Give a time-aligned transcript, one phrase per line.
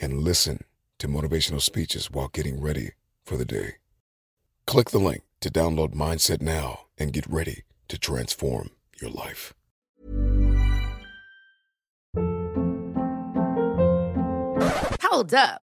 [0.00, 0.64] and listen
[0.98, 2.92] to motivational speeches while getting ready
[3.24, 3.74] for the day.
[4.66, 8.70] Click the link to download Mindset now and get ready to transform
[9.00, 9.54] your life.
[15.02, 15.62] Hold up.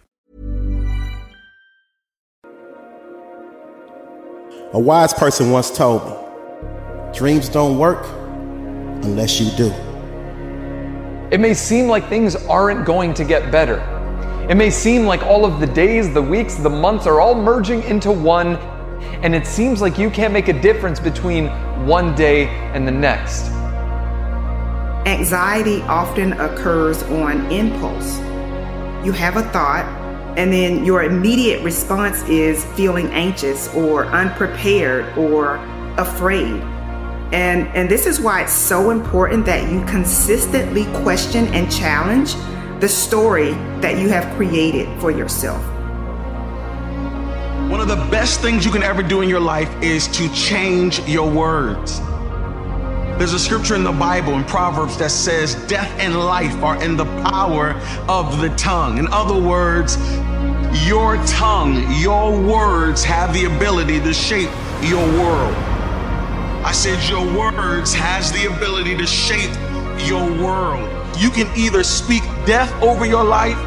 [4.73, 6.15] A wise person once told me
[7.13, 8.05] dreams don't work
[9.03, 9.69] unless you do.
[11.29, 13.79] It may seem like things aren't going to get better.
[14.49, 17.83] It may seem like all of the days, the weeks, the months are all merging
[17.83, 18.55] into one,
[19.23, 21.47] and it seems like you can't make a difference between
[21.85, 23.47] one day and the next.
[25.05, 28.19] Anxiety often occurs on impulse.
[29.05, 29.85] You have a thought,
[30.37, 35.55] and then your immediate response is feeling anxious or unprepared or
[35.97, 36.61] afraid.
[37.33, 42.35] And, and this is why it's so important that you consistently question and challenge
[42.81, 45.61] the story that you have created for yourself.
[47.69, 50.99] One of the best things you can ever do in your life is to change
[51.07, 52.01] your words.
[53.21, 56.97] There's a scripture in the Bible in Proverbs that says, Death and life are in
[56.97, 57.73] the power
[58.09, 58.97] of the tongue.
[58.97, 59.95] In other words,
[60.87, 64.49] your tongue, your words have the ability to shape
[64.81, 65.53] your world.
[66.65, 69.53] I said, Your words has the ability to shape
[70.07, 70.89] your world.
[71.19, 73.59] You can either speak death over your life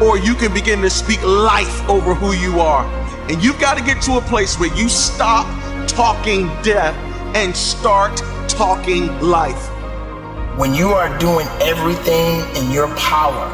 [0.00, 2.86] or you can begin to speak life over who you are.
[3.30, 5.44] And you've got to get to a place where you stop
[5.86, 6.96] talking death
[7.36, 8.22] and start
[8.54, 9.68] talking life.
[10.58, 13.48] When you are doing everything in your power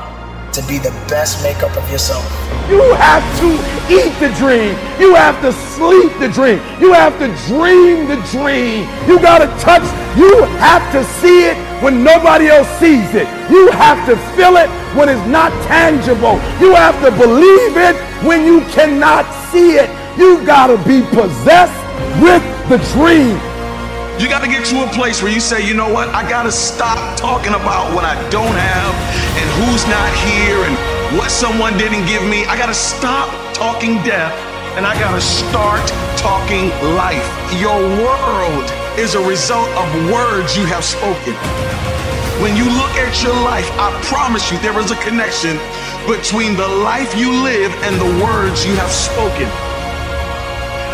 [0.53, 2.25] to be the best makeup of yourself,
[2.69, 3.49] you have to
[3.89, 4.75] eat the dream.
[4.99, 6.59] You have to sleep the dream.
[6.81, 8.89] You have to dream the dream.
[9.09, 9.87] You got to touch.
[10.19, 13.29] You have to see it when nobody else sees it.
[13.51, 16.35] You have to feel it when it's not tangible.
[16.61, 19.89] You have to believe it when you cannot see it.
[20.19, 21.79] You got to be possessed
[22.21, 23.39] with the dream.
[24.19, 26.09] You got to get to a place where you say, you know what?
[26.09, 28.95] I got to stop talking about what I don't have
[29.39, 30.75] and who's not here and
[31.17, 32.45] what someone didn't give me.
[32.47, 34.35] I got to stop talking death
[34.75, 35.87] and I got to start
[36.19, 36.67] talking
[36.99, 37.23] life.
[37.63, 38.67] Your world
[38.99, 41.39] is a result of words you have spoken.
[42.43, 45.63] When you look at your life, I promise you there is a connection
[46.11, 49.68] between the life you live and the words you have spoken.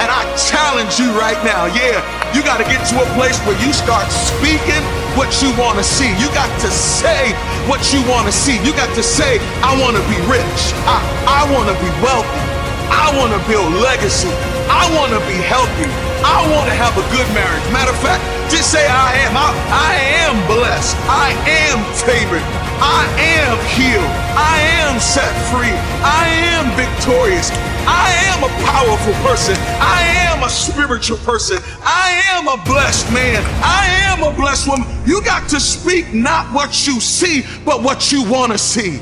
[0.03, 2.03] And I challenge you right now, yeah,
[2.35, 4.83] you got to get to a place where you start speaking
[5.15, 6.11] what you want to see.
[6.19, 7.31] You got to say
[7.71, 8.59] what you want to see.
[8.67, 10.61] You got to say, I want to be rich.
[10.91, 10.99] I,
[11.31, 12.43] I want to be wealthy.
[12.91, 14.31] I want to build legacy.
[14.67, 15.89] I want to be healthy.
[16.27, 17.65] I want to have a good marriage.
[17.73, 19.37] Matter of fact, just say I am.
[19.37, 19.95] I, I
[20.27, 20.97] am blessed.
[21.07, 22.64] I am favored.
[22.81, 24.11] I am healed.
[24.37, 25.75] I am set free.
[26.03, 27.51] I am victorious.
[27.87, 29.55] I am a powerful person.
[29.79, 31.59] I am a spiritual person.
[31.83, 33.43] I am a blessed man.
[33.63, 34.87] I am a blessed woman.
[35.07, 39.01] You got to speak not what you see, but what you want to see.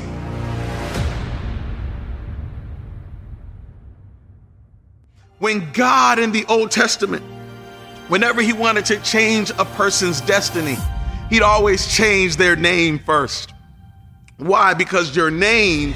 [5.39, 7.23] When God in the Old Testament,
[8.07, 10.77] whenever he wanted to change a person's destiny,
[11.29, 13.52] he'd always change their name first.
[14.43, 14.73] Why?
[14.73, 15.95] Because your name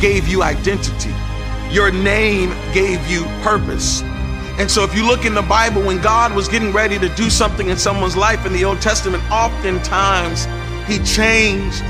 [0.00, 1.12] gave you identity.
[1.68, 4.02] Your name gave you purpose.
[4.56, 7.28] And so, if you look in the Bible, when God was getting ready to do
[7.28, 10.46] something in someone's life in the Old Testament, oftentimes
[10.86, 11.82] He changed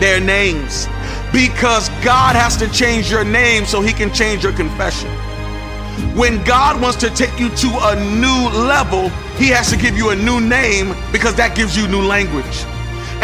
[0.00, 0.86] their names
[1.32, 5.08] because God has to change your name so He can change your confession.
[6.14, 9.08] When God wants to take you to a new level,
[9.38, 12.66] He has to give you a new name because that gives you new language.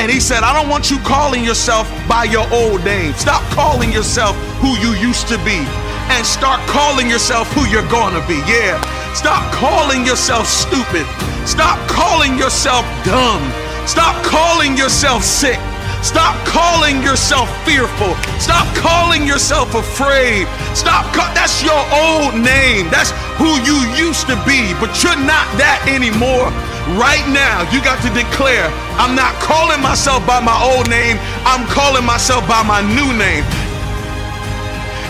[0.00, 3.12] And He said, I don't want you calling yourself by your old name.
[3.12, 5.61] Stop calling yourself who you used to be
[6.08, 8.41] and start calling yourself who you're gonna be.
[8.49, 8.81] Yeah.
[9.12, 11.05] Stop calling yourself stupid.
[11.47, 13.44] Stop calling yourself dumb.
[13.87, 15.61] Stop calling yourself sick.
[16.02, 18.17] Stop calling yourself fearful.
[18.41, 20.49] Stop calling yourself afraid.
[20.75, 21.05] Stop.
[21.14, 22.88] Ca- that's your old name.
[22.88, 26.49] That's who you used to be, but you're not that anymore.
[26.97, 28.67] Right now, you got to declare,
[28.97, 31.19] I'm not calling myself by my old name.
[31.44, 33.44] I'm calling myself by my new name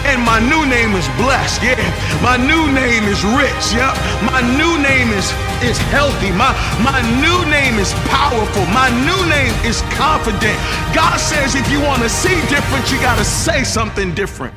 [0.06, 1.62] and my new name is blessed.
[1.62, 1.80] Yeah,
[2.22, 3.64] my new name is rich.
[3.74, 3.92] Yeah,
[4.24, 5.30] my new name is
[5.62, 6.30] is healthy.
[6.32, 6.52] My
[6.82, 8.64] my new name is powerful.
[8.72, 10.58] My new name is confident.
[10.94, 14.54] God says if you want to see different, you got to say something different.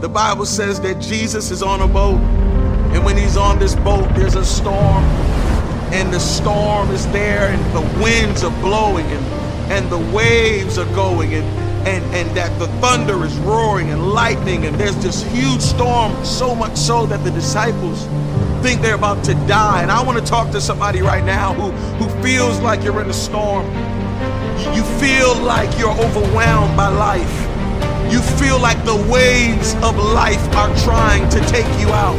[0.00, 2.20] The Bible says that Jesus is on a boat,
[2.92, 5.02] and when he's on this boat, there's a storm,
[5.92, 10.92] and the storm is there, and the winds are blowing, and and the waves are
[10.94, 15.60] going and and and that the thunder is roaring and lightning and there's this huge
[15.60, 18.06] storm so much so that the disciples
[18.62, 19.82] think they're about to die.
[19.82, 23.10] And i want to talk to somebody right now who who feels like you're in
[23.10, 23.66] a storm.
[24.74, 27.36] You feel like you're overwhelmed by life.
[28.10, 32.16] You feel like the waves of life are trying to take you out.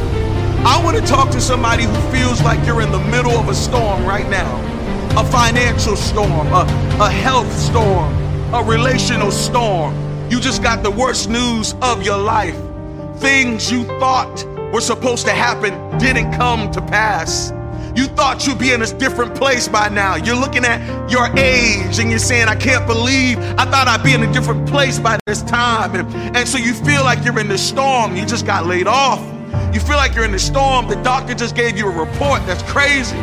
[0.65, 3.56] I want to talk to somebody who feels like you're in the middle of a
[3.56, 4.75] storm right now
[5.18, 6.68] a financial storm, a,
[7.00, 8.14] a health storm,
[8.54, 9.96] a relational storm.
[10.30, 12.58] You just got the worst news of your life.
[13.20, 17.54] Things you thought were supposed to happen didn't come to pass.
[17.96, 20.16] You thought you'd be in a different place by now.
[20.16, 24.14] You're looking at your age and you're saying, I can't believe I thought I'd be
[24.14, 25.96] in a different place by this time.
[25.96, 28.18] And, and so you feel like you're in the storm.
[28.18, 29.22] You just got laid off.
[29.74, 30.90] You feel like you're in the storm.
[30.90, 33.16] The doctor just gave you a report that's crazy.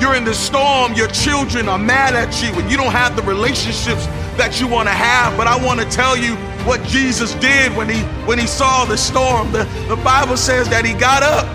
[0.00, 3.22] You're in the storm, your children are mad at you, and you don't have the
[3.22, 4.06] relationships
[4.36, 5.36] that you want to have.
[5.36, 8.96] But I want to tell you what Jesus did when he when he saw the
[8.96, 9.50] storm.
[9.52, 11.46] The, the Bible says that he got up.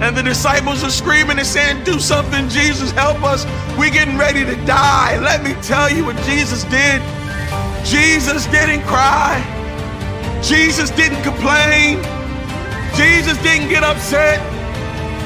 [0.00, 3.44] And the disciples are screaming and saying, Do something, Jesus, help us.
[3.76, 5.18] We're getting ready to die.
[5.18, 7.02] Let me tell you what Jesus did.
[7.84, 9.42] Jesus didn't cry.
[10.42, 11.98] Jesus didn't complain.
[12.94, 14.57] Jesus didn't get upset.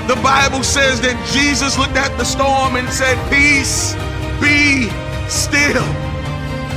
[0.09, 3.95] The Bible says that Jesus looked at the storm and said, Peace,
[4.41, 4.91] be
[5.29, 5.87] still.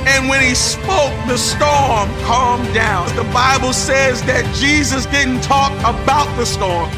[0.07, 3.07] And when he spoke, the storm calmed down.
[3.15, 6.91] The Bible says that Jesus didn't talk about the storm.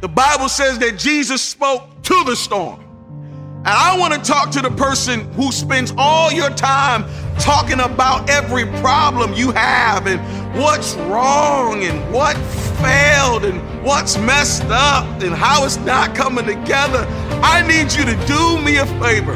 [0.00, 2.80] The Bible says that Jesus spoke to the storm.
[3.66, 7.04] And I want to talk to the person who spends all your time
[7.40, 10.20] talking about every problem you have and
[10.54, 12.36] what's wrong and what
[12.80, 17.06] failed and what's messed up and how it's not coming together.
[17.42, 19.34] I need you to do me a favor.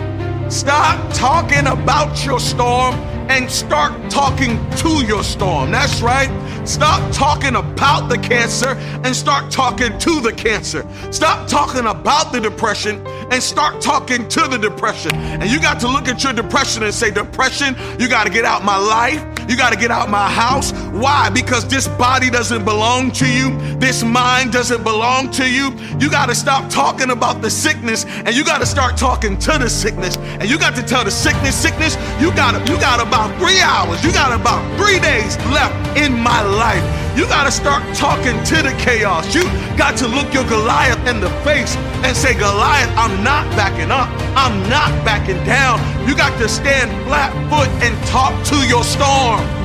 [0.50, 2.94] Stop talking about your storm
[3.28, 5.70] and start talking to your storm.
[5.70, 6.30] That's right.
[6.68, 10.86] Stop talking about the cancer and start talking to the cancer.
[11.10, 15.14] Stop talking about the depression and start talking to the depression.
[15.16, 18.44] And you got to look at your depression and say, Depression, you got to get
[18.44, 19.24] out my life.
[19.48, 20.72] You got to get out my house.
[20.92, 21.30] Why?
[21.30, 23.56] Because this body doesn't belong to you.
[23.78, 25.74] This mind doesn't belong to you.
[25.98, 29.56] You got to stop talking about the sickness and you got to start talking to
[29.58, 30.18] the sickness.
[30.18, 34.04] And you got to tell the sickness, sickness, you got you got about 3 hours.
[34.04, 36.57] You got about 3 days left in my life.
[36.58, 39.32] You got to start talking to the chaos.
[39.32, 39.44] You
[39.76, 44.08] got to look your Goliath in the face and say, Goliath, I'm not backing up.
[44.36, 45.78] I'm not backing down.
[46.08, 49.57] You got to stand flat foot and talk to your storm.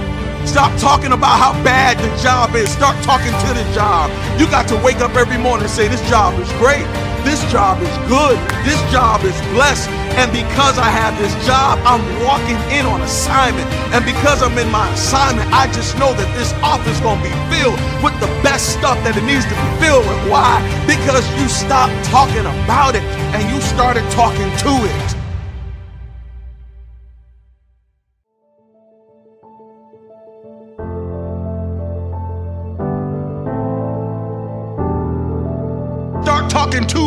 [0.45, 2.69] Stop talking about how bad the job is.
[2.69, 4.11] Start talking to the job.
[4.39, 6.85] You got to wake up every morning and say, This job is great.
[7.23, 8.35] This job is good.
[8.67, 9.87] This job is blessed.
[10.19, 13.65] And because I have this job, I'm walking in on assignment.
[13.95, 17.25] And because I'm in my assignment, I just know that this office is going to
[17.25, 20.19] be filled with the best stuff that it needs to be filled with.
[20.29, 20.59] Why?
[20.85, 25.22] Because you stopped talking about it and you started talking to it.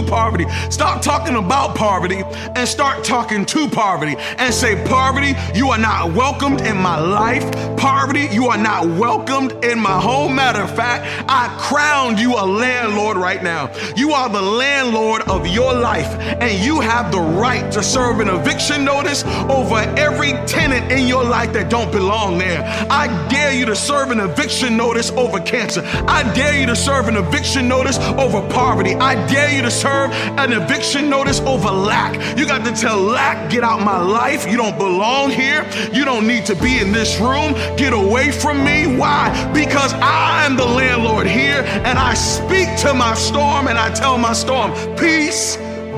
[0.07, 0.47] Poverty.
[0.71, 2.23] Stop talking about poverty
[2.55, 7.45] and start talking to poverty and say, Poverty, you are not welcomed in my life.
[7.77, 10.35] Poverty, you are not welcomed in my home.
[10.37, 13.73] Matter of fact, I crowned you a landlord right now.
[13.97, 16.07] You are the landlord of your life,
[16.41, 21.25] and you have the right to serve an eviction notice over every tenant in your
[21.25, 22.63] life that don't belong there.
[22.91, 25.83] I dare you to serve an eviction notice over cancer.
[26.07, 28.95] I dare you to serve an eviction notice over poverty.
[28.95, 32.39] I dare you to serve an eviction notice over lack.
[32.39, 34.51] You got to tell lack, get out my life.
[34.51, 35.69] You don't belong here.
[35.93, 37.53] You don't need to be in this room.
[37.77, 38.97] Get away from me.
[38.97, 39.51] Why?
[39.53, 44.33] Because I'm the landlord here and I speak to my storm and I tell my
[44.33, 45.57] storm, peace,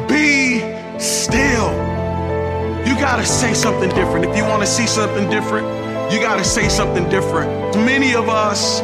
[0.08, 0.60] be
[0.98, 1.70] still.
[2.86, 4.24] You got to say something different.
[4.24, 5.66] If you want to see something different,
[6.12, 7.76] you got to say something different.
[7.76, 8.80] Many of us,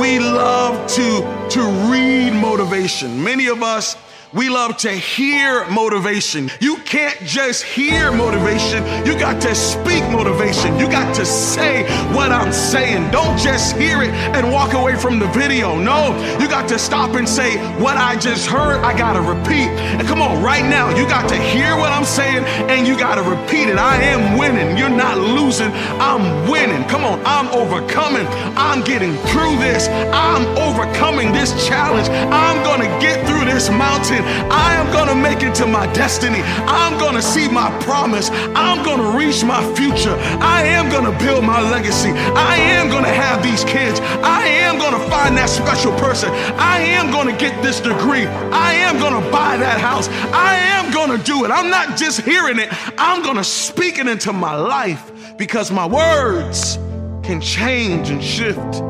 [0.00, 3.22] we love to, to read motivation.
[3.22, 3.96] Many of us,
[4.32, 6.50] we love to hear motivation.
[6.60, 8.84] You can't just hear motivation.
[9.04, 10.78] You got to speak motivation.
[10.78, 11.82] You got to say
[12.14, 13.10] what I'm saying.
[13.10, 15.76] Don't just hear it and walk away from the video.
[15.76, 19.68] No, you got to stop and say, What I just heard, I got to repeat.
[19.98, 23.16] And come on, right now, you got to hear what I'm saying and you got
[23.16, 23.78] to repeat it.
[23.78, 24.76] I am winning.
[24.78, 25.72] You're not losing.
[25.98, 26.84] I'm winning.
[26.88, 28.26] Come on, I'm overcoming.
[28.56, 29.88] I'm getting through this.
[30.12, 32.08] I'm overcoming this challenge.
[32.30, 34.19] I'm going to get through this mountain.
[34.50, 36.40] I am going to make it to my destiny.
[36.66, 38.30] I'm going to see my promise.
[38.54, 40.16] I'm going to reach my future.
[40.40, 42.10] I am going to build my legacy.
[42.10, 44.00] I am going to have these kids.
[44.22, 46.30] I am going to find that special person.
[46.30, 48.26] I am going to get this degree.
[48.26, 50.08] I am going to buy that house.
[50.32, 51.50] I am going to do it.
[51.50, 55.86] I'm not just hearing it, I'm going to speak it into my life because my
[55.86, 56.76] words
[57.22, 58.82] can change and shift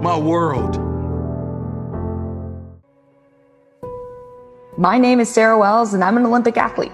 [0.00, 0.87] my world.
[4.78, 6.92] My name is Sarah Wells, and I'm an Olympic athlete.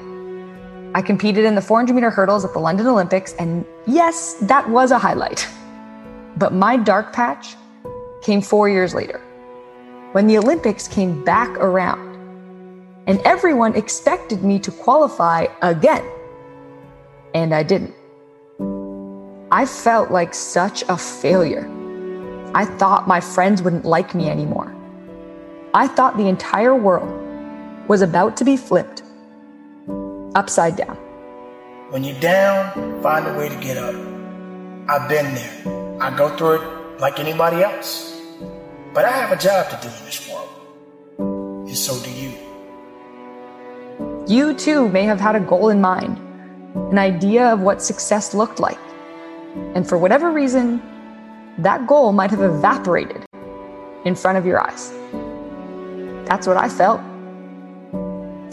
[0.95, 4.91] I competed in the 400 meter hurdles at the London Olympics, and yes, that was
[4.91, 5.47] a highlight.
[6.39, 7.57] But my dark patch
[8.23, 9.21] came four years later,
[10.13, 12.17] when the Olympics came back around,
[13.07, 16.11] and everyone expected me to qualify again.
[17.35, 17.95] And I didn't.
[19.53, 21.69] I felt like such a failure.
[22.55, 24.75] I thought my friends wouldn't like me anymore.
[25.75, 27.24] I thought the entire world
[27.89, 29.03] was about to be flipped
[30.35, 30.97] upside down.
[31.91, 33.95] When you're down, find a way to get up.
[34.89, 35.99] I've been there.
[36.01, 38.21] I go through it like anybody else.
[38.93, 40.49] But I have a job to do in this world.
[41.69, 42.33] And so do you.
[44.27, 46.19] You too may have had a goal in mind,
[46.75, 48.79] an idea of what success looked like.
[49.75, 50.83] And for whatever reason,
[51.59, 53.25] that goal might have evaporated
[54.05, 54.93] in front of your eyes.
[56.27, 57.01] That's what I felt.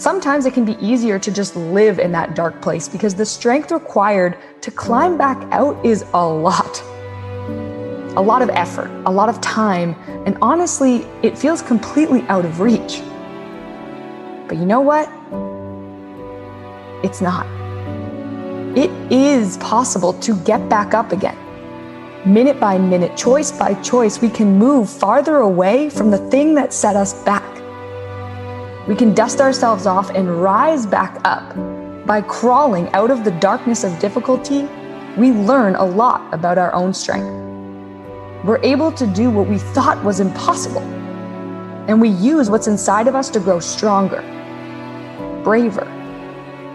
[0.01, 3.71] Sometimes it can be easier to just live in that dark place because the strength
[3.71, 6.81] required to climb back out is a lot.
[8.17, 9.93] A lot of effort, a lot of time,
[10.25, 13.03] and honestly, it feels completely out of reach.
[14.47, 15.07] But you know what?
[17.05, 17.45] It's not.
[18.75, 21.37] It is possible to get back up again.
[22.25, 26.73] Minute by minute, choice by choice, we can move farther away from the thing that
[26.73, 27.50] set us back.
[28.91, 31.55] We can dust ourselves off and rise back up.
[32.05, 34.67] By crawling out of the darkness of difficulty,
[35.15, 37.31] we learn a lot about our own strength.
[38.43, 40.81] We're able to do what we thought was impossible.
[41.87, 44.21] And we use what's inside of us to grow stronger,
[45.45, 45.87] braver.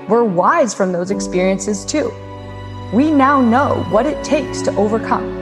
[0.08, 2.10] We're wise from those experiences too.
[2.94, 5.36] We now know what it takes to overcome.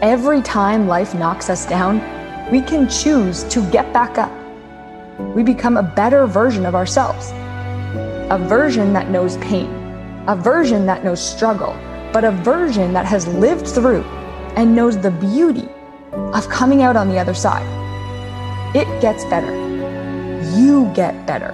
[0.00, 2.00] Every time life knocks us down,
[2.50, 4.37] we can choose to get back up
[5.18, 7.32] we become a better version of ourselves.
[8.30, 9.68] A version that knows pain,
[10.28, 11.76] a version that knows struggle,
[12.12, 14.02] but a version that has lived through
[14.56, 15.68] and knows the beauty
[16.12, 17.66] of coming out on the other side.
[18.76, 19.52] It gets better.
[20.56, 21.52] You get better.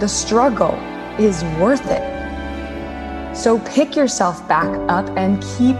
[0.00, 0.74] The struggle
[1.18, 3.36] is worth it.
[3.36, 5.78] So pick yourself back up and keep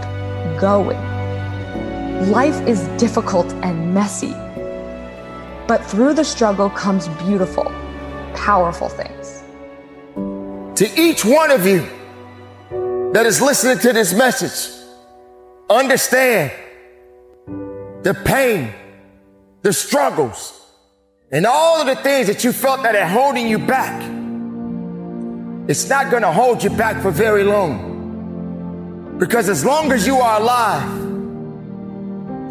[0.59, 0.99] going.
[2.31, 4.35] Life is difficult and messy
[5.71, 7.71] But through the struggle comes beautiful,
[8.33, 9.41] powerful things.
[10.75, 11.87] To each one of you
[13.13, 14.69] that is listening to this message,
[15.69, 16.51] understand
[18.03, 18.73] the pain,
[19.61, 20.59] the struggles,
[21.31, 23.95] and all of the things that you felt that are holding you back.
[25.69, 29.15] It's not going to hold you back for very long.
[29.17, 30.99] Because as long as you are alive,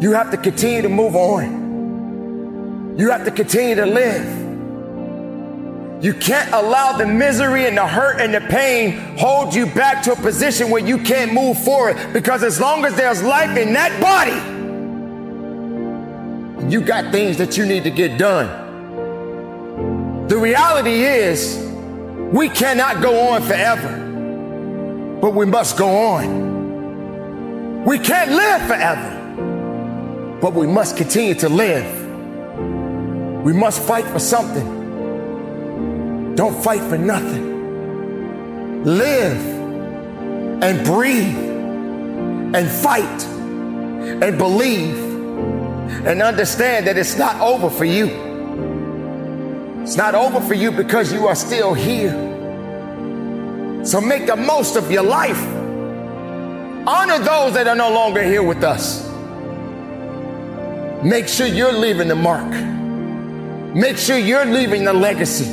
[0.01, 1.60] you have to continue to move on.
[2.97, 4.41] You have to continue to live.
[6.03, 10.13] You can't allow the misery and the hurt and the pain hold you back to
[10.13, 14.01] a position where you can't move forward because as long as there's life in that
[14.01, 14.31] body,
[16.71, 18.47] you got things that you need to get done.
[20.27, 21.59] The reality is,
[22.33, 27.85] we cannot go on forever, but we must go on.
[27.85, 32.00] We can't live forever, but we must continue to live.
[33.43, 34.79] We must fight for something.
[36.35, 38.83] Don't fight for nothing.
[38.83, 39.41] Live
[40.63, 41.37] and breathe
[42.55, 43.23] and fight
[44.23, 44.95] and believe
[46.05, 48.07] and understand that it's not over for you.
[49.81, 52.11] It's not over for you because you are still here.
[53.83, 55.41] So make the most of your life.
[56.87, 59.07] Honor those that are no longer here with us.
[61.03, 62.51] Make sure you're leaving the mark.
[63.73, 65.45] Make sure you're leaving the legacy.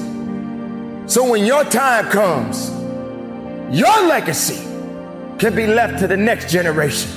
[1.06, 2.68] So when your time comes,
[3.70, 4.56] your legacy
[5.38, 7.10] can be left to the next generation.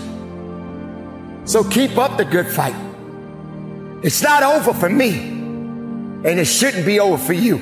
[1.46, 2.76] So keep up the good fight.
[4.04, 7.58] It's not over for me, and it shouldn't be over for you.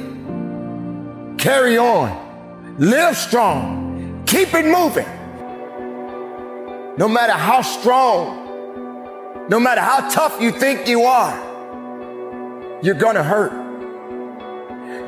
[1.38, 5.08] Carry on, live strong, keep it moving.
[6.98, 11.49] No matter how strong, no matter how tough you think you are,
[12.82, 13.70] you're gonna hurt.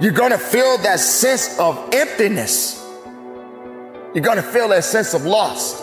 [0.01, 2.83] You're going to feel that sense of emptiness.
[4.15, 5.79] You're going to feel that sense of loss.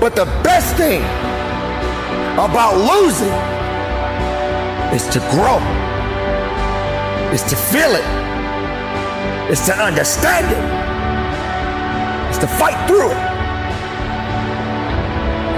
[0.00, 1.02] But the best thing
[2.34, 3.30] about losing
[4.92, 5.62] is to grow,
[7.32, 8.04] is to feel it,
[9.52, 10.64] is to understand it,
[12.32, 13.24] is to fight through it.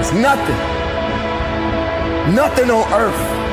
[0.01, 0.59] It's nothing,
[2.35, 3.46] nothing on earth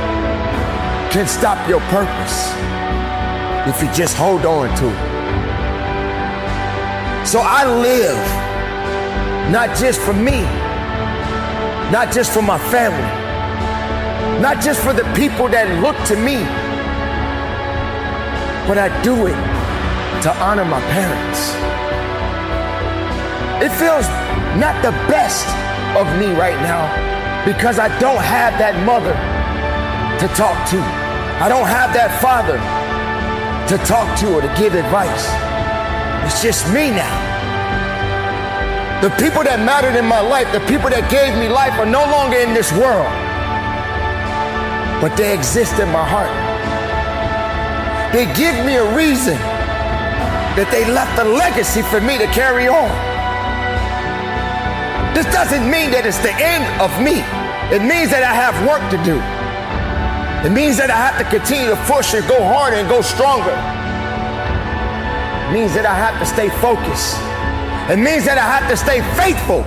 [1.14, 2.50] can stop your purpose
[3.70, 5.14] if you just hold on to it.
[7.28, 8.18] So I live
[9.52, 10.42] not just for me,
[11.92, 13.14] not just for my family,
[14.42, 16.38] not just for the people that look to me,
[18.68, 19.38] but I do it
[20.24, 21.54] to honor my parents.
[23.62, 24.08] It feels
[24.58, 25.46] not the best
[25.96, 26.90] of me right now
[27.46, 29.14] because I don't have that mother
[30.18, 31.03] to talk to.
[31.44, 35.28] I don't have that father to talk to or to give advice.
[36.24, 37.12] It's just me now.
[39.04, 42.08] The people that mattered in my life, the people that gave me life are no
[42.08, 43.12] longer in this world,
[45.04, 46.32] but they exist in my heart.
[48.16, 49.36] They give me a reason
[50.56, 52.88] that they left a legacy for me to carry on.
[55.12, 57.20] This doesn't mean that it's the end of me.
[57.76, 59.20] It means that I have work to do.
[60.44, 63.56] It means that I have to continue to push and go harder and go stronger.
[65.48, 67.16] It means that I have to stay focused.
[67.90, 69.64] It means that I have to stay faithful.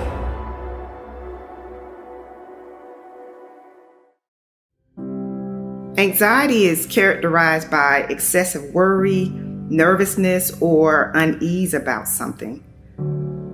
[5.96, 9.30] Anxiety is characterized by excessive worry,
[9.70, 12.62] nervousness, or unease about something.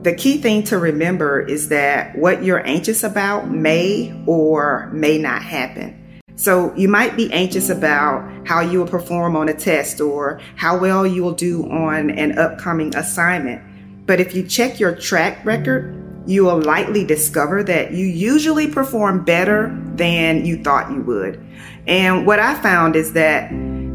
[0.03, 5.43] The key thing to remember is that what you're anxious about may or may not
[5.43, 6.02] happen.
[6.43, 10.77] So you might be anxious about how you will perform on a test or how
[10.77, 13.63] well you will do on an upcoming assignment.
[14.07, 19.25] But if you check your track record, you will likely discover that you usually perform
[19.25, 21.41] better than you thought you would.
[21.87, 23.49] And what I found is that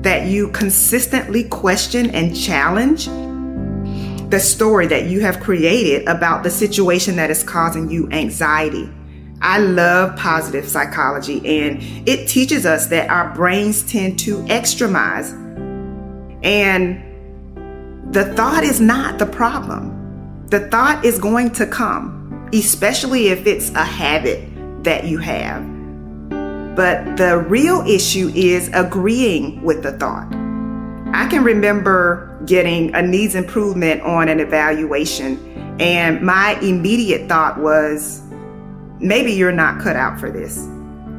[0.04, 3.08] that you consistently question and challenge
[4.30, 8.90] the story that you have created about the situation that is causing you anxiety.
[9.42, 15.32] I love positive psychology, and it teaches us that our brains tend to extremize.
[16.44, 17.04] And
[18.14, 20.46] the thought is not the problem.
[20.48, 24.50] The thought is going to come, especially if it's a habit
[24.84, 25.62] that you have.
[26.76, 30.28] But the real issue is agreeing with the thought.
[31.14, 35.38] I can remember getting a needs improvement on an evaluation,
[35.80, 38.22] and my immediate thought was,
[39.00, 40.68] maybe you're not cut out for this.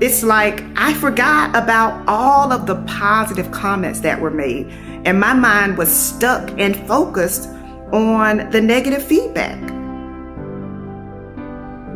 [0.00, 4.66] It's like I forgot about all of the positive comments that were made,
[5.04, 7.48] and my mind was stuck and focused
[7.92, 9.58] on the negative feedback.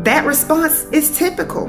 [0.04, 1.66] That response is typical.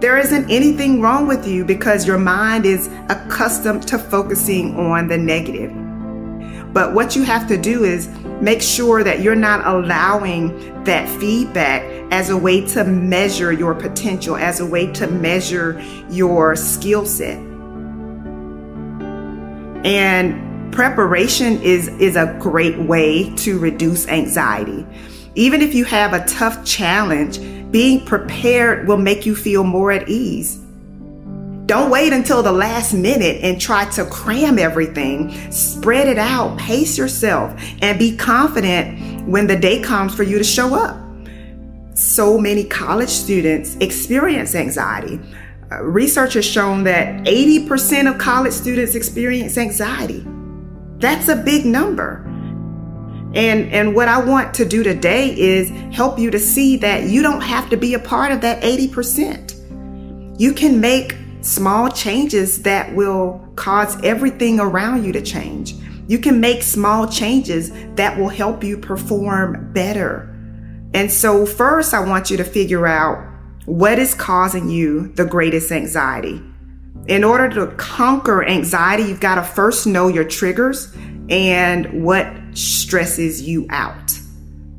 [0.00, 5.16] There isn't anything wrong with you because your mind is accustomed to focusing on the
[5.16, 5.85] negative.
[6.76, 8.06] But what you have to do is
[8.42, 11.80] make sure that you're not allowing that feedback
[12.12, 17.38] as a way to measure your potential, as a way to measure your skill set.
[19.86, 24.86] And preparation is, is a great way to reduce anxiety.
[25.34, 30.10] Even if you have a tough challenge, being prepared will make you feel more at
[30.10, 30.65] ease.
[31.66, 35.50] Don't wait until the last minute and try to cram everything.
[35.50, 40.44] Spread it out, pace yourself, and be confident when the day comes for you to
[40.44, 40.96] show up.
[41.94, 45.18] So many college students experience anxiety.
[45.72, 50.24] Uh, research has shown that 80% of college students experience anxiety.
[50.98, 52.22] That's a big number.
[53.34, 57.22] And, and what I want to do today is help you to see that you
[57.22, 60.38] don't have to be a part of that 80%.
[60.38, 65.74] You can make small changes that will cause everything around you to change.
[66.08, 70.32] You can make small changes that will help you perform better.
[70.94, 73.32] And so, first, I want you to figure out
[73.64, 76.40] what is causing you the greatest anxiety.
[77.08, 80.92] In order to conquer anxiety, you've got to first know your triggers
[81.28, 84.18] and what stresses you out.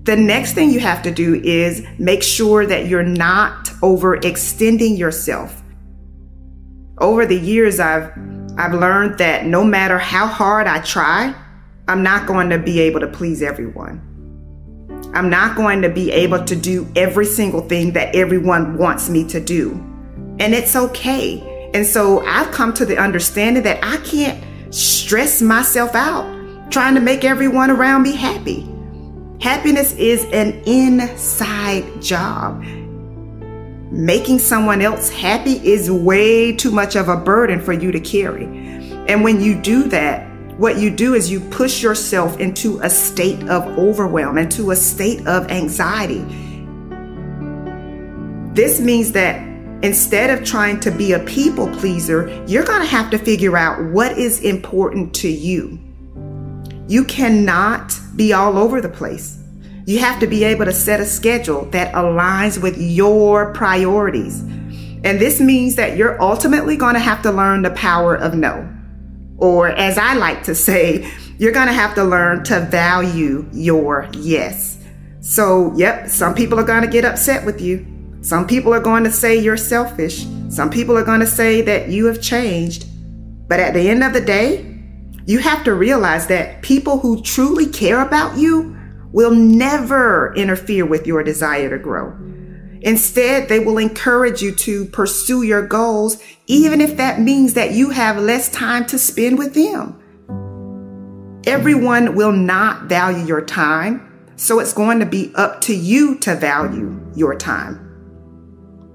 [0.04, 5.62] The next thing you have to do is make sure that you're not overextending yourself.
[7.00, 8.12] Over the years, I've
[8.58, 11.36] I've learned that no matter how hard I try,
[11.88, 14.02] I'm not going to be able to please everyone.
[15.14, 19.28] I'm not going to be able to do every single thing that everyone wants me
[19.30, 19.72] to do.
[20.40, 21.70] And it's okay.
[21.74, 26.26] And so I've come to the understanding that I can't stress myself out
[26.72, 28.68] trying to make everyone around me happy.
[29.40, 32.64] Happiness is an inside job.
[33.92, 38.44] Making someone else happy is way too much of a burden for you to carry.
[39.08, 43.48] And when you do that, what you do is you push yourself into a state
[43.48, 46.26] of overwhelm, into a state of anxiety.
[48.54, 49.42] This means that
[49.84, 53.82] instead of trying to be a people pleaser, you're going to have to figure out
[53.92, 55.80] what is important to you.
[56.88, 59.37] You cannot be all over the place.
[59.88, 64.42] You have to be able to set a schedule that aligns with your priorities.
[64.42, 68.70] And this means that you're ultimately going to have to learn the power of no.
[69.38, 74.10] Or, as I like to say, you're going to have to learn to value your
[74.12, 74.78] yes.
[75.22, 77.88] So, yep, some people are going to get upset with you.
[78.20, 80.26] Some people are going to say you're selfish.
[80.50, 82.88] Some people are going to say that you have changed.
[83.48, 84.82] But at the end of the day,
[85.26, 88.77] you have to realize that people who truly care about you
[89.12, 92.16] will never interfere with your desire to grow.
[92.82, 97.90] Instead, they will encourage you to pursue your goals, even if that means that you
[97.90, 100.00] have less time to spend with them.
[101.46, 106.36] Everyone will not value your time, so it's going to be up to you to
[106.36, 107.84] value your time.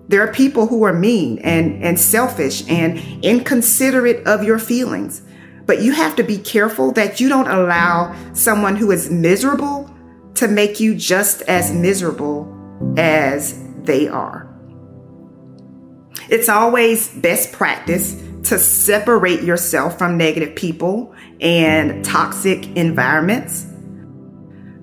[0.08, 5.22] There are people who are mean and, and selfish and inconsiderate of your feelings.
[5.64, 9.90] But you have to be careful that you don't allow someone who is miserable
[10.34, 12.48] to make you just as miserable
[12.96, 14.48] as they are.
[16.28, 23.66] It's always best practice to separate yourself from negative people and toxic environments.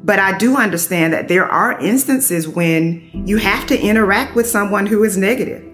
[0.03, 4.85] But I do understand that there are instances when you have to interact with someone
[4.85, 5.65] who is negative.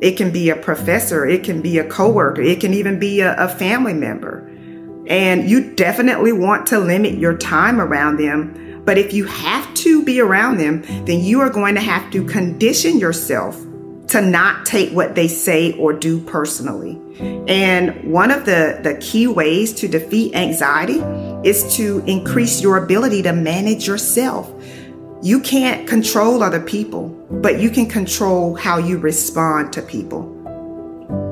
[0.00, 3.34] It can be a professor, it can be a coworker, it can even be a,
[3.36, 4.50] a family member.
[5.06, 8.54] And you definitely want to limit your time around them.
[8.84, 12.24] But if you have to be around them, then you are going to have to
[12.24, 13.58] condition yourself
[14.08, 17.00] to not take what they say or do personally.
[17.48, 21.00] And one of the, the key ways to defeat anxiety
[21.48, 24.52] is to increase your ability to manage yourself.
[25.22, 30.30] You can't control other people, but you can control how you respond to people.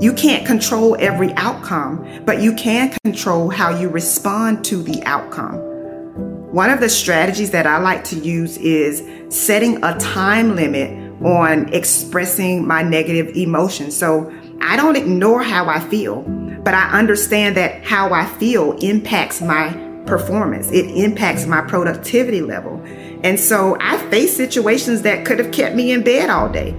[0.01, 5.72] You can't control every outcome, but you can control how you respond to the outcome.
[6.53, 9.03] One of the strategies that I like to use is
[9.35, 10.91] setting a time limit
[11.23, 13.97] on expressing my negative emotions.
[13.97, 16.21] So I don't ignore how I feel,
[16.63, 19.73] but I understand that how I feel impacts my
[20.05, 20.71] performance.
[20.71, 22.83] It impacts my productivity level.
[23.25, 26.77] And so I face situations that could have kept me in bed all day,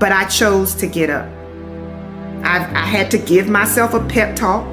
[0.00, 1.30] but I chose to get up.
[2.42, 4.66] I've, I had to give myself a pep talk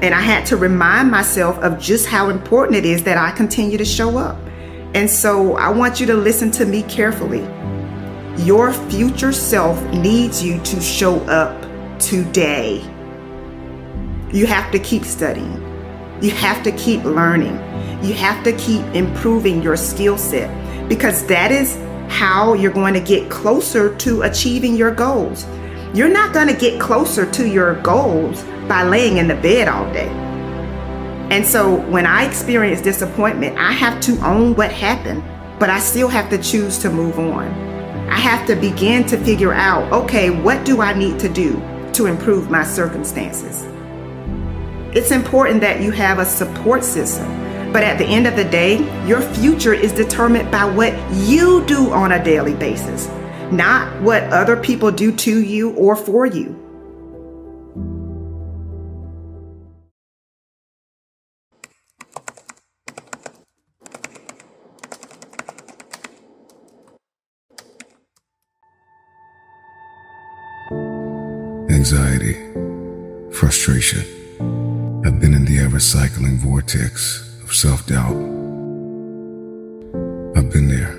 [0.00, 3.76] and I had to remind myself of just how important it is that I continue
[3.78, 4.36] to show up.
[4.94, 7.42] And so I want you to listen to me carefully.
[8.44, 11.60] Your future self needs you to show up
[11.98, 12.76] today.
[14.32, 15.64] You have to keep studying.
[16.22, 17.56] You have to keep learning.
[18.04, 20.48] You have to keep improving your skill set
[20.88, 21.76] because that is
[22.08, 25.44] how you're going to get closer to achieving your goals.
[25.92, 29.90] You're not going to get closer to your goals by laying in the bed all
[29.92, 30.08] day.
[31.30, 35.22] And so when I experience disappointment, I have to own what happened,
[35.58, 37.48] but I still have to choose to move on.
[38.08, 41.62] I have to begin to figure out okay, what do I need to do
[41.94, 43.64] to improve my circumstances?
[44.96, 47.28] It's important that you have a support system,
[47.72, 51.92] but at the end of the day, your future is determined by what you do
[51.92, 53.06] on a daily basis,
[53.52, 56.57] not what other people do to you or for you.
[71.90, 72.34] Anxiety,
[73.32, 74.00] frustration.
[75.06, 78.12] I've been in the ever cycling vortex of self doubt.
[80.36, 80.92] I've been there,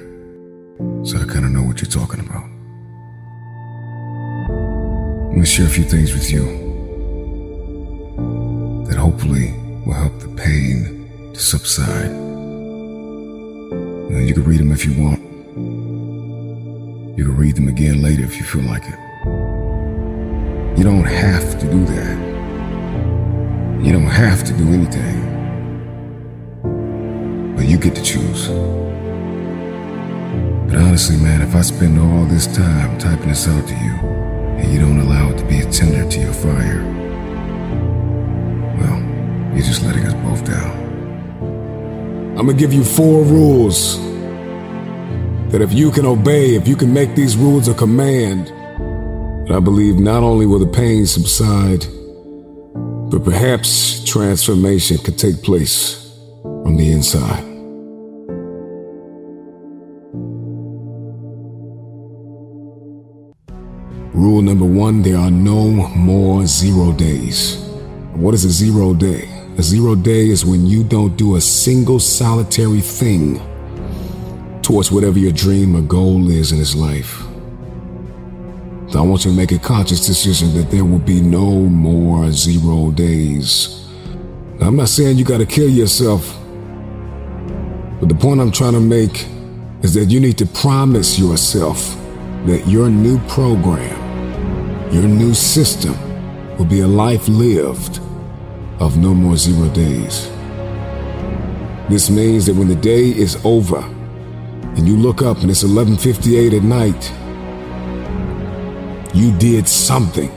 [1.06, 2.42] so I kind of know what you're talking about.
[5.26, 6.42] I'm going to share a few things with you
[8.90, 9.54] that hopefully
[9.86, 12.10] will help the pain to subside.
[14.26, 15.20] You can read them if you want.
[17.16, 19.09] You can read them again later if you feel like it.
[20.80, 22.18] You don't have to do that.
[23.84, 25.20] You don't have to do anything.
[27.54, 28.48] But you get to choose.
[30.68, 34.72] But honestly, man, if I spend all this time typing this out to you, and
[34.72, 36.82] you don't allow it to be a tinder to your fire,
[38.80, 39.02] well,
[39.54, 40.78] you're just letting us both down.
[42.38, 44.00] I'm gonna give you four rules
[45.52, 48.54] that if you can obey, if you can make these rules a command,
[49.52, 51.86] I believe not only will the pain subside,
[53.10, 57.44] but perhaps transformation could take place from the inside.
[64.14, 67.58] Rule number one there are no more zero days.
[68.14, 69.28] What is a zero day?
[69.58, 73.40] A zero day is when you don't do a single solitary thing
[74.62, 77.24] towards whatever your dream or goal is in this life.
[78.92, 82.32] So I want you to make a conscious decision that there will be no more
[82.32, 83.86] zero days.
[84.60, 86.36] Now, I'm not saying you got to kill yourself,
[88.00, 89.28] but the point I'm trying to make
[89.84, 91.96] is that you need to promise yourself
[92.48, 95.94] that your new program, your new system,
[96.58, 98.00] will be a life lived
[98.80, 100.28] of no more zero days.
[101.90, 103.82] This means that when the day is over
[104.76, 107.14] and you look up and it's 11:58 at night,
[109.14, 110.32] you did something.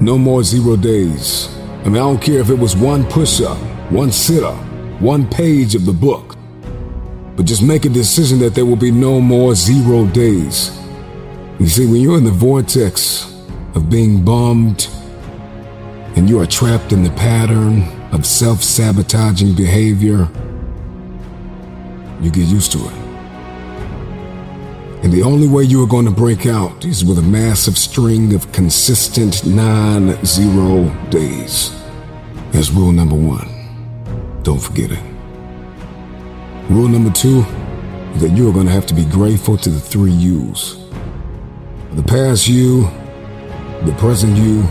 [0.00, 1.48] No more zero days.
[1.80, 3.58] I mean, I don't care if it was one push up,
[3.90, 4.62] one sit up,
[5.00, 6.36] one page of the book.
[7.36, 10.76] But just make a decision that there will be no more zero days.
[11.60, 13.24] You see, when you're in the vortex
[13.74, 14.88] of being bummed
[16.16, 20.28] and you are trapped in the pattern of self sabotaging behavior,
[22.20, 23.07] you get used to it.
[25.02, 28.34] And the only way you are going to break out is with a massive string
[28.34, 31.70] of consistent non zero days.
[32.50, 33.48] That's rule number one.
[34.42, 35.02] Don't forget it.
[36.68, 37.44] Rule number two
[38.14, 40.78] is that you are going to have to be grateful to the three U's
[41.92, 42.82] the past you,
[43.82, 44.62] the present you,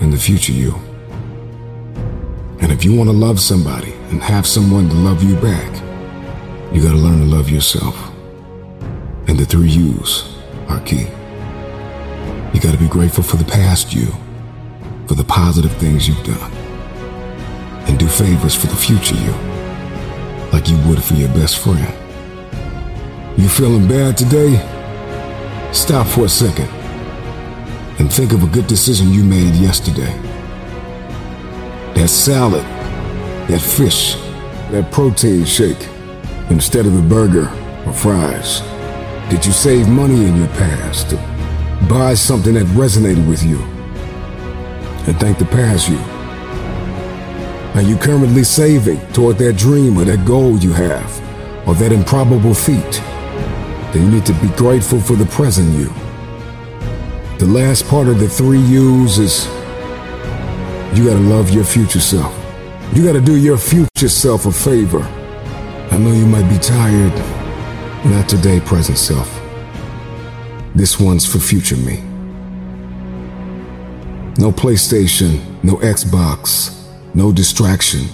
[0.00, 0.74] and the future you.
[2.60, 5.72] And if you want to love somebody and have someone to love you back,
[6.72, 8.15] you got to learn to love yourself.
[9.28, 10.36] And the three U's
[10.68, 11.08] are key.
[12.54, 14.06] You got to be grateful for the past you,
[15.06, 16.52] for the positive things you've done,
[17.88, 19.32] and do favors for the future you,
[20.52, 21.92] like you would for your best friend.
[23.36, 24.54] You feeling bad today?
[25.72, 26.68] Stop for a second
[27.98, 30.12] and think of a good decision you made yesterday.
[31.94, 32.64] That salad,
[33.48, 34.14] that fish,
[34.70, 35.88] that protein shake,
[36.50, 37.48] instead of the burger
[37.86, 38.62] or fries.
[39.28, 41.16] Did you save money in your past to
[41.88, 43.58] buy something that resonated with you?
[45.08, 45.98] And thank the past you.
[47.74, 51.10] Are you currently saving toward that dream or that goal you have,
[51.66, 53.02] or that improbable feat?
[53.92, 55.92] Then you need to be grateful for the present you.
[57.38, 59.46] The last part of the three U's is
[60.96, 62.32] you gotta love your future self.
[62.94, 65.02] You gotta do your future self a favor.
[65.90, 67.45] I know you might be tired.
[68.06, 69.28] Not today, present self.
[70.76, 71.96] This one's for future me.
[74.38, 76.72] No PlayStation, no Xbox,
[77.14, 78.06] no distraction.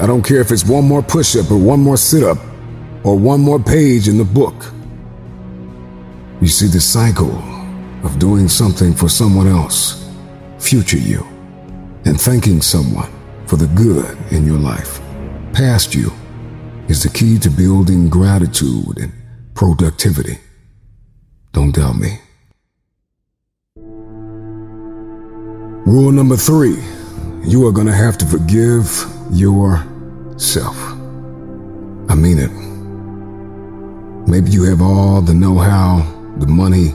[0.00, 2.38] I don't care if it's one more push up or one more sit up
[3.04, 4.72] or one more page in the book.
[6.40, 7.38] You see the cycle
[8.02, 10.04] of doing something for someone else,
[10.58, 11.24] future you,
[12.06, 13.12] and thanking someone
[13.46, 15.00] for the good in your life,
[15.52, 16.10] past you,
[16.88, 19.12] is the key to building gratitude and
[19.54, 20.38] productivity.
[21.52, 22.18] Don't doubt me.
[25.86, 26.76] Rule number three
[27.44, 30.76] you are going to have to forgive yourself.
[32.10, 32.50] I mean it.
[34.28, 36.00] Maybe you have all the know how,
[36.36, 36.88] the money,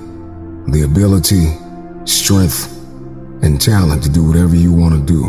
[0.67, 1.57] the ability,
[2.05, 2.71] strength,
[3.41, 5.23] and talent to do whatever you want to do.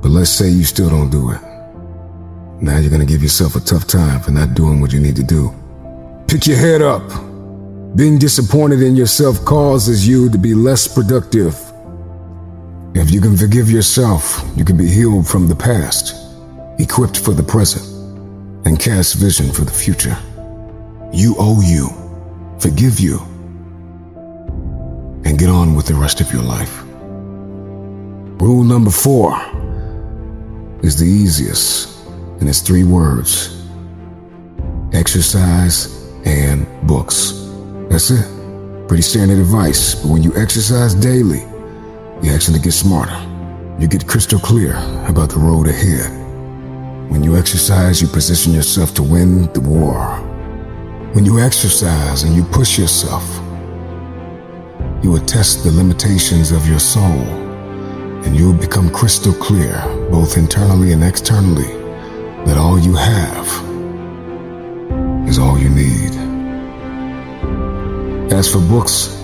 [0.00, 1.51] But let's say you still don't do it.
[2.62, 5.24] Now you're to give yourself a tough time for not doing what you need to
[5.24, 5.52] do.
[6.28, 7.02] Pick your head up.
[7.96, 11.56] Being disappointed in yourself causes you to be less productive.
[12.94, 16.14] If you can forgive yourself, you can be healed from the past,
[16.78, 17.84] equipped for the present,
[18.64, 20.16] and cast vision for the future.
[21.12, 21.88] You owe you.
[22.60, 23.18] Forgive you.
[25.24, 26.82] And get on with the rest of your life.
[28.40, 29.34] Rule number four
[30.82, 31.91] is the easiest,
[32.42, 33.62] and it's three words
[34.92, 37.48] exercise and books.
[37.88, 38.88] That's it.
[38.88, 41.42] Pretty standard advice, but when you exercise daily,
[42.20, 43.16] you actually get smarter.
[43.78, 44.74] You get crystal clear
[45.06, 46.10] about the road ahead.
[47.12, 50.16] When you exercise, you position yourself to win the war.
[51.14, 53.24] When you exercise and you push yourself,
[55.00, 57.22] you will test the limitations of your soul,
[58.24, 61.81] and you will become crystal clear, both internally and externally,
[62.46, 63.46] that all you have
[65.28, 66.12] is all you need.
[68.32, 69.16] As for books,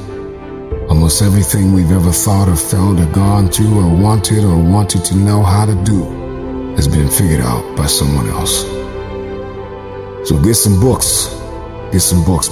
[0.88, 5.16] almost everything we've ever thought or felt or gone through or wanted or wanted to
[5.16, 6.02] know how to do
[6.76, 8.62] has been figured out by someone else.
[10.28, 11.34] So get some books.
[11.90, 12.50] Get some books.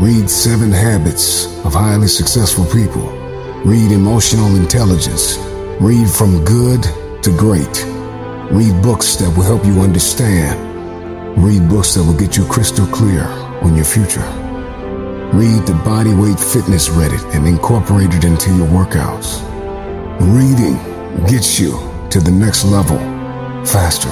[0.00, 3.08] Read Seven Habits of Highly Successful People.
[3.64, 5.38] Read Emotional Intelligence.
[5.80, 6.82] Read From Good
[7.22, 7.99] to Great.
[8.50, 10.58] Read books that will help you understand.
[11.40, 13.22] Read books that will get you crystal clear
[13.62, 14.26] on your future.
[15.32, 19.38] Read the Bodyweight Fitness Reddit and incorporate it into your workouts.
[20.34, 20.74] Reading
[21.28, 21.78] gets you
[22.10, 22.98] to the next level
[23.64, 24.10] faster.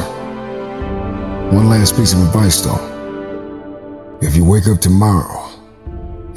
[1.52, 4.18] One last piece of advice though.
[4.22, 5.50] If you wake up tomorrow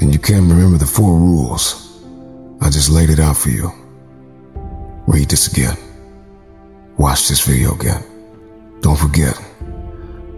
[0.00, 2.02] and you can't remember the four rules,
[2.60, 3.70] I just laid it out for you.
[5.06, 5.76] Read this again.
[6.98, 8.04] Watch this video again.
[8.80, 9.38] Don't forget,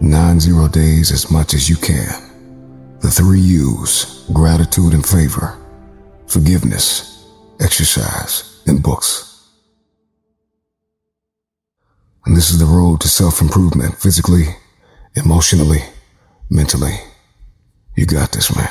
[0.01, 2.21] nine zero days as much as you can.
[3.01, 5.59] The three U's gratitude and favor,
[6.27, 7.27] forgiveness,
[7.61, 9.31] exercise, and books.
[12.27, 14.47] And this is the road to self improvement physically,
[15.15, 15.83] emotionally,
[16.51, 16.95] mentally.
[17.97, 18.71] You got this, man.